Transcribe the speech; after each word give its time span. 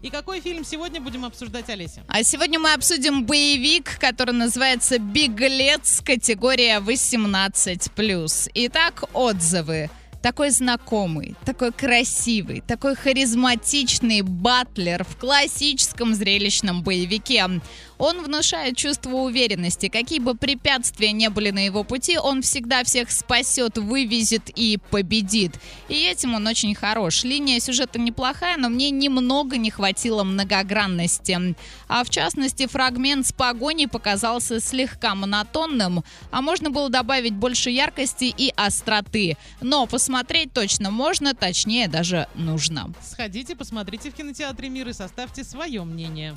И 0.00 0.10
какой 0.10 0.40
фильм 0.40 0.64
сегодня 0.64 1.00
будем 1.00 1.24
обсуждать, 1.24 1.68
Олеся? 1.70 2.04
А 2.06 2.22
сегодня 2.22 2.60
мы 2.60 2.72
обсудим 2.72 3.26
боевик, 3.26 3.98
который 3.98 4.30
называется 4.30 5.00
«Беглец», 5.00 6.02
категория 6.06 6.78
18+. 6.78 8.50
Итак, 8.54 9.04
отзывы 9.12 9.90
такой 10.22 10.50
знакомый, 10.50 11.36
такой 11.44 11.72
красивый, 11.72 12.62
такой 12.66 12.96
харизматичный 12.96 14.22
батлер 14.22 15.04
в 15.04 15.16
классическом 15.16 16.14
зрелищном 16.14 16.82
боевике. 16.82 17.44
Он 17.98 18.22
внушает 18.22 18.76
чувство 18.76 19.10
уверенности. 19.10 19.88
Какие 19.88 20.20
бы 20.20 20.34
препятствия 20.34 21.12
не 21.12 21.30
были 21.30 21.50
на 21.50 21.64
его 21.64 21.82
пути, 21.82 22.16
он 22.18 22.42
всегда 22.42 22.84
всех 22.84 23.10
спасет, 23.10 23.76
вывезет 23.76 24.50
и 24.54 24.78
победит. 24.90 25.58
И 25.88 26.04
этим 26.04 26.34
он 26.34 26.46
очень 26.46 26.74
хорош. 26.74 27.24
Линия 27.24 27.58
сюжета 27.60 27.98
неплохая, 27.98 28.56
но 28.56 28.68
мне 28.68 28.90
немного 28.90 29.56
не 29.56 29.70
хватило 29.70 30.22
многогранности. 30.22 31.54
А 31.88 32.04
в 32.04 32.10
частности, 32.10 32.66
фрагмент 32.66 33.26
с 33.26 33.32
погоней 33.32 33.88
показался 33.88 34.60
слегка 34.60 35.14
монотонным, 35.14 36.04
а 36.30 36.40
можно 36.40 36.70
было 36.70 36.88
добавить 36.88 37.34
больше 37.34 37.70
яркости 37.70 38.32
и 38.36 38.52
остроты. 38.56 39.36
Но 39.60 39.86
посмотреть 40.08 40.54
точно 40.54 40.90
можно, 40.90 41.34
точнее 41.34 41.86
даже 41.86 42.28
нужно. 42.34 42.90
Сходите, 43.02 43.54
посмотрите 43.54 44.10
в 44.10 44.14
кинотеатре 44.14 44.70
«Мир» 44.70 44.88
и 44.88 44.94
составьте 44.94 45.44
свое 45.44 45.84
мнение. 45.84 46.34